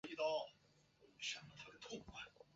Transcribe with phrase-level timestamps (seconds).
[0.03, 0.25] 主要
[1.19, 2.41] 产业为服务业。